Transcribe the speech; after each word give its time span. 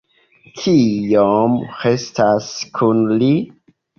Kiom 0.61 1.59
restas 1.83 2.49
kun 2.79 3.03
li? 3.23 3.31